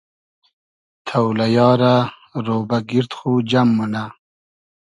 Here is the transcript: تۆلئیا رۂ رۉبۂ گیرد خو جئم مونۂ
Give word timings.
تۆلئیا 1.07 1.69
رۂ 1.81 1.95
رۉبۂ 2.45 2.77
گیرد 2.89 3.11
خو 3.17 3.31
جئم 3.49 3.69
مونۂ 3.75 4.03